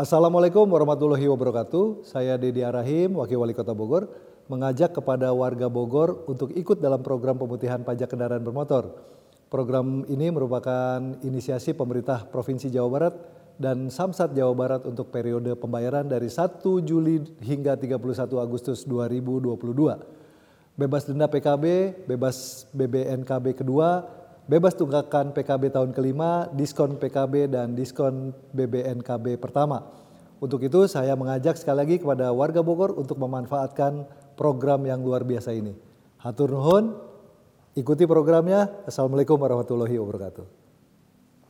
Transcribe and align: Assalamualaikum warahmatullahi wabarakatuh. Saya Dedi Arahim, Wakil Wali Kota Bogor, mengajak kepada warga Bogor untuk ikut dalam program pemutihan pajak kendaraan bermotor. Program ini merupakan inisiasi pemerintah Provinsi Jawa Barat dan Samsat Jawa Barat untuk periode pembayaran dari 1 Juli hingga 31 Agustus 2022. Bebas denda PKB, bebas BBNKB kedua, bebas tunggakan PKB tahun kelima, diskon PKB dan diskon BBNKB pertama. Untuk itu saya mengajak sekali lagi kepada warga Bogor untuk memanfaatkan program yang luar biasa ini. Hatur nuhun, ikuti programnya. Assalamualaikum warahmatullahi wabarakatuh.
Assalamualaikum 0.00 0.64
warahmatullahi 0.64 1.28
wabarakatuh. 1.28 2.08
Saya 2.08 2.40
Dedi 2.40 2.64
Arahim, 2.64 3.20
Wakil 3.20 3.36
Wali 3.36 3.52
Kota 3.52 3.76
Bogor, 3.76 4.08
mengajak 4.48 4.96
kepada 4.96 5.28
warga 5.28 5.68
Bogor 5.68 6.24
untuk 6.24 6.56
ikut 6.56 6.80
dalam 6.80 7.04
program 7.04 7.36
pemutihan 7.36 7.84
pajak 7.84 8.08
kendaraan 8.08 8.40
bermotor. 8.40 8.96
Program 9.52 10.08
ini 10.08 10.32
merupakan 10.32 11.20
inisiasi 11.20 11.76
pemerintah 11.76 12.24
Provinsi 12.24 12.72
Jawa 12.72 12.88
Barat 12.88 13.14
dan 13.60 13.92
Samsat 13.92 14.32
Jawa 14.32 14.56
Barat 14.56 14.88
untuk 14.88 15.12
periode 15.12 15.52
pembayaran 15.52 16.08
dari 16.08 16.32
1 16.32 16.64
Juli 16.80 17.20
hingga 17.44 17.76
31 17.76 18.40
Agustus 18.40 18.88
2022. 18.88 19.60
Bebas 20.80 21.04
denda 21.04 21.28
PKB, 21.28 21.64
bebas 22.08 22.64
BBNKB 22.72 23.52
kedua, 23.52 24.08
bebas 24.50 24.74
tunggakan 24.74 25.30
PKB 25.30 25.70
tahun 25.70 25.94
kelima, 25.94 26.50
diskon 26.50 26.98
PKB 26.98 27.54
dan 27.54 27.78
diskon 27.78 28.34
BBNKB 28.50 29.38
pertama. 29.38 29.86
Untuk 30.42 30.58
itu 30.66 30.90
saya 30.90 31.14
mengajak 31.14 31.54
sekali 31.54 31.86
lagi 31.86 31.96
kepada 32.02 32.34
warga 32.34 32.58
Bogor 32.58 32.98
untuk 32.98 33.22
memanfaatkan 33.22 34.10
program 34.34 34.82
yang 34.90 35.06
luar 35.06 35.22
biasa 35.22 35.54
ini. 35.54 35.78
Hatur 36.18 36.50
nuhun, 36.50 36.98
ikuti 37.78 38.10
programnya. 38.10 38.82
Assalamualaikum 38.90 39.38
warahmatullahi 39.38 39.94
wabarakatuh. 40.02 40.69